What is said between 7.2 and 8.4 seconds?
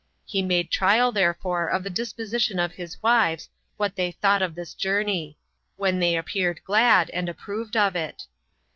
approved of it.